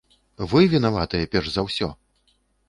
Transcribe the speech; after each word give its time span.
Вы 0.53 0.63
вінаватыя, 0.71 1.27
перш 1.35 1.53
за 1.57 1.61
ўсё! 1.67 1.91